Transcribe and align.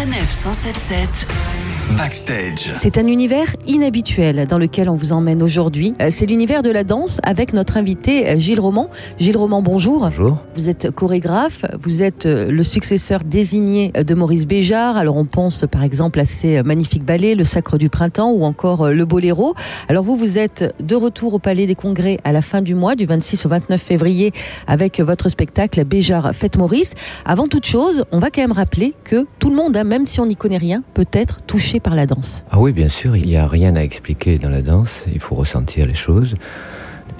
Sanef 0.00 0.32
177 0.32 1.26
Backstage. 1.96 2.72
C'est 2.76 2.98
un 2.98 3.06
univers 3.06 3.56
inhabituel 3.66 4.46
dans 4.46 4.58
lequel 4.58 4.88
on 4.88 4.94
vous 4.94 5.12
emmène 5.12 5.42
aujourd'hui. 5.42 5.94
Euh, 6.00 6.08
C'est 6.10 6.26
l'univers 6.26 6.62
de 6.62 6.70
la 6.70 6.84
danse 6.84 7.18
avec 7.22 7.52
notre 7.52 7.76
invité 7.76 8.28
euh, 8.28 8.38
Gilles 8.38 8.60
Roman. 8.60 8.90
Gilles 9.18 9.36
Roman, 9.36 9.60
bonjour. 9.62 10.00
Bonjour. 10.00 10.38
Vous 10.54 10.68
êtes 10.68 10.90
chorégraphe, 10.90 11.64
vous 11.82 12.02
êtes 12.02 12.26
euh, 12.26 12.50
le 12.50 12.62
successeur 12.62 13.24
désigné 13.24 13.90
de 13.92 14.14
Maurice 14.14 14.46
Béjart. 14.46 14.96
Alors 14.96 15.16
on 15.16 15.24
pense 15.24 15.64
par 15.70 15.82
exemple 15.82 16.20
à 16.20 16.24
ces 16.24 16.62
magnifiques 16.62 17.04
ballets, 17.04 17.34
le 17.34 17.44
Sacre 17.44 17.76
du 17.76 17.88
Printemps 17.88 18.30
ou 18.30 18.44
encore 18.44 18.90
le 18.90 19.04
Boléro. 19.04 19.54
Alors 19.88 20.04
vous, 20.04 20.16
vous 20.16 20.38
êtes 20.38 20.74
de 20.80 20.94
retour 20.94 21.34
au 21.34 21.38
Palais 21.38 21.66
des 21.66 21.74
Congrès 21.74 22.18
à 22.24 22.32
la 22.32 22.42
fin 22.42 22.62
du 22.62 22.74
mois, 22.74 22.94
du 22.94 23.06
26 23.06 23.46
au 23.46 23.48
29 23.48 23.80
février, 23.80 24.32
avec 24.66 25.00
votre 25.00 25.28
spectacle 25.28 25.84
Béjart 25.84 26.34
Fête 26.34 26.56
Maurice. 26.56 26.94
Avant 27.24 27.48
toute 27.48 27.66
chose, 27.66 28.04
on 28.12 28.18
va 28.18 28.30
quand 28.30 28.42
même 28.42 28.52
rappeler 28.52 28.94
que 29.04 29.26
tout 29.38 29.50
le 29.50 29.56
monde, 29.56 29.76
hein, 29.76 29.84
même 29.84 30.06
si 30.06 30.20
on 30.20 30.26
n'y 30.26 30.36
connaît 30.36 30.58
rien, 30.58 30.82
peut 30.94 31.06
être 31.12 31.40
touché 31.46 31.79
par 31.80 31.94
la 31.94 32.06
danse. 32.06 32.42
Ah 32.50 32.58
oui, 32.60 32.72
bien 32.72 32.88
sûr, 32.88 33.16
il 33.16 33.26
n'y 33.26 33.36
a 33.36 33.46
rien 33.46 33.74
à 33.76 33.80
expliquer 33.82 34.38
dans 34.38 34.50
la 34.50 34.62
danse, 34.62 35.04
il 35.12 35.20
faut 35.20 35.34
ressentir 35.34 35.86
les 35.86 35.94
choses 35.94 36.34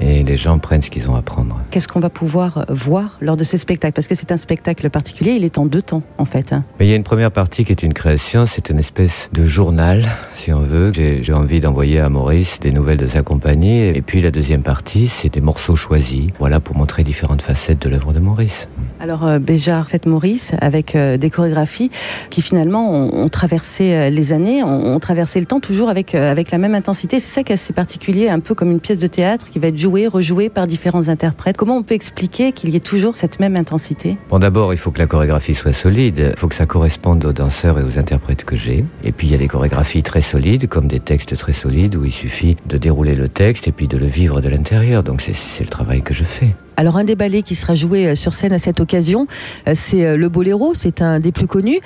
et 0.00 0.22
les 0.22 0.36
gens 0.36 0.60
prennent 0.60 0.82
ce 0.82 0.90
qu'ils 0.90 1.10
ont 1.10 1.16
à 1.16 1.22
prendre. 1.22 1.58
Qu'est-ce 1.70 1.88
qu'on 1.88 1.98
va 1.98 2.10
pouvoir 2.10 2.64
voir 2.68 3.16
lors 3.20 3.36
de 3.36 3.42
ces 3.42 3.58
spectacles? 3.58 3.94
Parce 3.94 4.06
que 4.06 4.14
c'est 4.14 4.30
un 4.30 4.36
spectacle 4.36 4.88
particulier, 4.90 5.32
il 5.32 5.44
est 5.44 5.58
en 5.58 5.66
deux 5.66 5.82
temps 5.82 6.02
en 6.18 6.24
fait. 6.24 6.52
hein. 6.52 6.62
Mais 6.78 6.86
il 6.86 6.90
y 6.90 6.92
a 6.92 6.96
une 6.96 7.02
première 7.02 7.32
partie 7.32 7.64
qui 7.64 7.72
est 7.72 7.82
une 7.82 7.94
création, 7.94 8.46
c'est 8.46 8.70
une 8.70 8.78
espèce 8.78 9.28
de 9.32 9.44
journal, 9.44 10.04
si 10.34 10.52
on 10.52 10.60
veut. 10.60 10.92
J'ai 10.94 11.24
j'ai 11.24 11.32
envie 11.32 11.58
d'envoyer 11.58 11.98
à 11.98 12.08
Maurice 12.10 12.60
des 12.60 12.70
nouvelles 12.70 12.98
de 12.98 13.08
sa 13.08 13.22
compagnie. 13.22 13.80
Et 13.88 14.02
puis 14.02 14.20
la 14.20 14.30
deuxième 14.30 14.62
partie, 14.62 15.08
c'est 15.08 15.32
des 15.32 15.40
morceaux 15.40 15.74
choisis, 15.74 16.28
voilà, 16.38 16.60
pour 16.60 16.76
montrer 16.76 17.02
différentes 17.02 17.42
facettes 17.42 17.82
de 17.82 17.88
l'œuvre 17.88 18.12
de 18.12 18.20
Maurice. 18.20 18.68
Alors 19.00 19.26
euh, 19.26 19.38
Béjart 19.38 19.88
Fête 19.88 20.06
Maurice 20.06 20.52
avec 20.60 20.96
euh, 20.96 21.16
des 21.16 21.30
chorégraphies 21.30 21.90
qui 22.30 22.42
finalement 22.42 22.92
ont, 22.92 23.28
traversé 23.28 23.92
euh, 23.92 24.10
les 24.10 24.32
années, 24.32 24.62
ont, 24.62 24.98
traversé 24.98 25.38
le 25.38 25.46
temps 25.46 25.60
toujours 25.60 25.88
avec, 25.88 26.14
avec 26.14 26.50
la 26.50 26.58
même 26.58 26.74
intensité. 26.74 27.20
C'est 27.20 27.32
ça 27.32 27.42
qui 27.42 27.52
est 27.52 27.54
assez 27.54 27.72
particulier, 27.72 28.28
un 28.28 28.40
peu 28.40 28.54
comme 28.54 28.70
une 28.70 28.80
pièce 28.80 28.98
de 28.98 29.06
théâtre 29.06 29.46
qui 29.50 29.58
va 29.58 29.68
être 29.68 29.76
jouée, 29.76 30.06
rejouée 30.06 30.48
par 30.48 30.66
différents 30.66 31.08
interprètes. 31.08 31.56
Comment 31.56 31.76
on 31.76 31.82
peut 31.82 31.94
expliquer 31.94 32.52
qu'il 32.52 32.70
y 32.70 32.76
ait 32.76 32.80
toujours 32.80 33.16
cette 33.16 33.38
même 33.38 33.56
intensité? 33.56 34.16
Bon, 34.30 34.38
d'abord, 34.38 34.72
il 34.72 34.78
faut 34.78 34.90
que 34.90 34.98
la 34.98 35.06
chorégraphie 35.06 35.54
soit 35.54 35.72
solide. 35.72 36.32
Il 36.34 36.38
faut 36.38 36.48
que 36.48 36.54
ça 36.54 36.66
corresponde 36.66 37.24
aux 37.24 37.32
danseurs 37.32 37.78
et 37.78 37.82
aux 37.82 37.98
interprètes 37.98 38.44
que 38.44 38.56
j'ai. 38.56 38.84
Et 39.04 39.12
puis, 39.12 39.28
il 39.28 39.30
y 39.30 39.34
a 39.34 39.38
des 39.38 39.48
chorégraphies 39.48 40.02
très 40.02 40.20
solides, 40.20 40.68
comme 40.68 40.88
des 40.88 41.00
textes 41.00 41.36
très 41.36 41.52
solides, 41.52 41.94
où 41.96 42.04
il 42.04 42.12
suffit 42.12 42.56
de 42.66 42.76
dérouler 42.76 43.14
le 43.14 43.28
texte 43.28 43.68
et 43.68 43.72
puis 43.72 43.86
de 43.86 43.96
le 43.96 44.06
vivre 44.06 44.40
de 44.40 44.48
l'intérieur. 44.48 45.02
Donc, 45.02 45.20
c'est 45.22 45.64
le 45.64 45.70
travail 45.70 46.02
que 46.02 46.14
je 46.14 46.24
fais. 46.24 46.54
Alors 46.78 46.96
un 46.96 47.02
des 47.02 47.16
ballets 47.16 47.42
qui 47.42 47.56
sera 47.56 47.74
joué 47.74 48.06
euh, 48.06 48.14
sur 48.14 48.34
scène 48.34 48.52
à 48.52 48.58
cette 48.60 48.78
occasion, 48.78 49.26
euh, 49.66 49.72
c'est 49.74 50.06
euh, 50.06 50.16
le 50.16 50.28
Boléro, 50.28 50.74
c'est 50.74 51.02
un 51.02 51.18
des 51.18 51.32
plus 51.32 51.48
connus. 51.48 51.80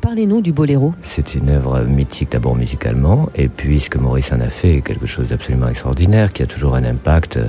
Parlez-nous 0.00 0.40
du 0.40 0.52
Boléro. 0.52 0.94
C'est 1.02 1.34
une 1.34 1.48
œuvre 1.48 1.80
mythique 1.82 2.30
d'abord 2.30 2.54
musicalement, 2.54 3.28
et 3.34 3.48
puis 3.48 3.80
ce 3.80 3.90
que 3.90 3.98
Maurice 3.98 4.30
en 4.30 4.40
a 4.40 4.48
fait 4.48 4.76
est 4.76 4.80
quelque 4.82 5.06
chose 5.06 5.26
d'absolument 5.26 5.66
extraordinaire, 5.66 6.32
qui 6.32 6.44
a 6.44 6.46
toujours 6.46 6.76
un 6.76 6.84
impact 6.84 7.40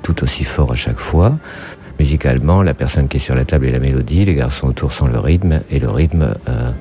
tout 0.00 0.24
aussi 0.24 0.44
fort 0.44 0.72
à 0.72 0.76
chaque 0.76 0.98
fois. 0.98 1.36
Musicalement, 1.98 2.62
la 2.62 2.72
personne 2.72 3.08
qui 3.08 3.18
est 3.18 3.20
sur 3.20 3.34
la 3.34 3.44
table 3.44 3.66
est 3.66 3.72
la 3.72 3.78
mélodie, 3.78 4.24
les 4.24 4.34
garçons 4.34 4.68
autour 4.68 4.92
sont 4.92 5.08
le 5.08 5.18
rythme, 5.18 5.60
et 5.70 5.78
le 5.78 5.90
rythme 5.90 6.34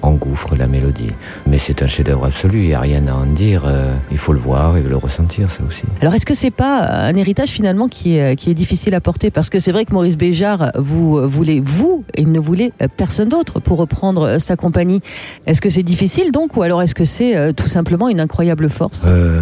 engouffre 0.06 0.56
la 0.56 0.68
mélodie. 0.68 1.12
Mais 1.48 1.58
c'est 1.58 1.84
un 1.84 1.88
chef-d'œuvre 1.88 2.26
absolu, 2.26 2.62
il 2.62 2.68
n'y 2.68 2.74
a 2.74 2.80
rien 2.80 3.08
à 3.08 3.14
en 3.14 3.26
dire, 3.26 3.64
euh, 3.66 3.94
il 4.12 4.18
faut 4.18 4.34
le 4.34 4.40
voir 4.40 4.78
et 4.78 4.82
le 4.82 4.96
ressentir, 4.96 5.52
ça 5.52 5.64
aussi. 5.68 5.84
Alors 6.02 6.14
est-ce 6.14 6.26
que 6.26 6.36
c'est 6.36 6.52
pas 6.52 6.82
un 6.82 7.16
héritage 7.16 7.50
finalement 7.50 7.88
qui 7.88 8.18
est, 8.18 8.36
qui 8.36 8.50
est 8.50 8.54
difficile 8.54 8.96
à 8.96 9.02
porter? 9.02 9.32
Parce 9.32 9.50
que 9.50 9.60
c'est 9.60 9.72
vrai 9.72 9.86
que 9.86 9.94
Maurice 9.94 10.18
Béjart, 10.18 10.72
vous 10.78 11.18
euh, 11.18 11.26
voulez 11.26 11.62
vous 11.64 12.04
et 12.14 12.22
il 12.22 12.32
ne 12.32 12.40
voulait 12.40 12.72
euh, 12.82 12.88
personne 12.96 13.30
d'autre 13.30 13.60
pour 13.60 13.78
reprendre 13.78 14.40
sa 14.40 14.56
compagnie. 14.56 15.02
Est-ce 15.46 15.62
que 15.62 15.70
c'est 15.70 15.84
difficile 15.84 16.32
donc 16.32 16.58
ou 16.58 16.62
alors 16.62 16.82
est-ce 16.82 16.96
que 16.96 17.06
c'est 17.06 17.54
tout 17.54 17.68
simplement 17.68 18.10
une 18.10 18.20
incroyable 18.20 18.70
force? 18.70 19.04
Euh, 19.06 19.42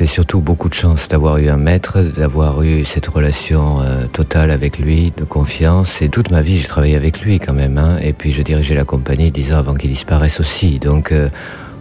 c'est 0.00 0.06
surtout 0.06 0.40
beaucoup 0.40 0.70
de 0.70 0.74
chance 0.74 1.08
d'avoir 1.08 1.36
eu 1.36 1.50
un 1.50 1.58
maître, 1.58 2.00
d'avoir 2.00 2.62
eu 2.62 2.86
cette 2.86 3.06
relation 3.06 3.82
euh, 3.82 4.06
totale 4.06 4.50
avec 4.50 4.78
lui, 4.78 5.12
de 5.14 5.24
confiance. 5.24 6.00
Et 6.00 6.08
toute 6.08 6.30
ma 6.30 6.40
vie, 6.40 6.56
j'ai 6.56 6.68
travaillé 6.68 6.96
avec 6.96 7.20
lui 7.20 7.38
quand 7.38 7.52
même. 7.52 7.76
Hein. 7.76 7.98
Et 8.02 8.14
puis, 8.14 8.32
je 8.32 8.40
dirigeais 8.40 8.74
la 8.74 8.84
compagnie 8.84 9.30
dix 9.30 9.52
ans 9.52 9.58
avant 9.58 9.74
qu'il 9.74 9.90
disparaisse 9.90 10.40
aussi. 10.40 10.78
Donc, 10.78 11.12
euh, 11.12 11.28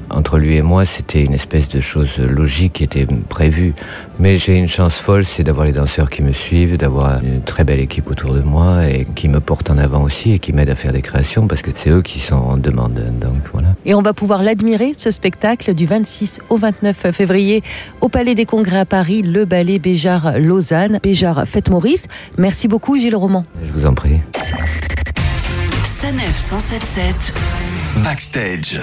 entre 0.10 0.38
lui 0.38 0.58
et 0.58 0.62
moi, 0.62 0.84
c'était 0.84 1.24
une 1.24 1.34
espèce 1.34 1.70
de 1.70 1.80
chose 1.80 2.18
logique 2.18 2.74
qui 2.74 2.84
était 2.84 3.08
prévue. 3.30 3.74
Mais 4.20 4.36
j'ai 4.36 4.58
une 4.58 4.68
chance 4.68 4.96
folle, 4.96 5.24
c'est 5.24 5.46
d'avoir 5.46 5.66
les 5.66 5.72
danseurs 5.72 6.10
qui 6.10 6.22
me 6.22 6.34
suivent, 6.34 6.76
d'avoir 6.76 7.24
une 7.24 7.42
très 7.42 7.64
belle 7.64 7.80
équipe 7.80 8.12
autour 8.12 8.34
de 8.34 8.42
moi 8.42 8.86
et 8.86 9.08
qui 9.16 9.30
me 9.30 9.40
portent 9.40 9.70
en 9.70 9.78
avant 9.78 10.04
aussi 10.04 10.34
et 10.34 10.40
qui 10.40 10.52
m'aident 10.52 10.72
à 10.72 10.76
faire 10.76 10.92
des 10.92 11.02
créations 11.02 11.48
parce 11.48 11.62
que 11.62 11.72
c'est 11.74 11.90
eux 11.90 12.02
qui 12.02 12.20
sont 12.20 12.36
en 12.36 12.58
demande. 12.58 13.02
Donc, 13.22 13.38
voilà. 13.54 13.69
Et 13.86 13.94
on 13.94 14.02
va 14.02 14.14
pouvoir 14.14 14.44
l'admirer, 14.44 14.94
ce 14.96 15.12
spectacle, 15.12 15.74
du 15.74 15.86
26 15.86 16.40
au 16.50 16.58
29 16.58 17.12
février 17.12 17.64
au 18.02 18.10
Palais 18.10 18.36
des 18.36 18.46
Congrès 18.46 18.80
à 18.80 18.86
Paris, 18.86 19.22
le 19.22 19.46
ballet 19.46 19.80
Béjart 19.80 20.38
Lausanne, 20.40 21.00
Béjart 21.02 21.46
Fête 21.48 21.70
Maurice. 21.70 22.06
Merci 22.38 22.68
beaucoup 22.68 22.98
Gilles 22.98 23.16
Roman. 23.16 23.44
Je 23.64 23.72
vous 23.72 23.86
en 23.86 23.94
prie. 23.94 24.20
Sanef 25.86 26.38
177 26.38 27.34
Backstage. 28.04 28.82